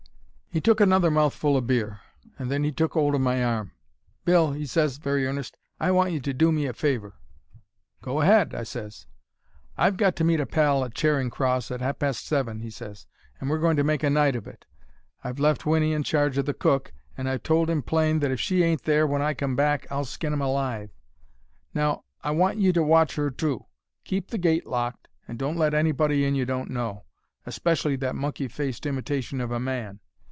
[0.53, 2.01] "He took another mouthful o' beer,
[2.37, 3.71] and then he took 'old of my arm.
[4.25, 7.13] 'Bill,' he ses, very earnest, 'I want you to do me a favour.'
[8.01, 9.07] "'Go ahead,' I ses.
[9.77, 13.07] "'I've got to meet a pal at Charing Cross at ha' past seven,' he ses;
[13.39, 14.65] 'and we're going to make a night of it.
[15.23, 18.41] I've left Winnie in charge o' the cook, and I've told 'im plain that, if
[18.41, 20.89] she ain't there when I come back, I'll skin 'im alive.
[21.73, 23.67] Now, I want you to watch 'er, too.
[24.03, 27.05] Keep the gate locked, and don't let anybody in you don't know.
[27.45, 30.01] Especially that monkey faced imitation of a man.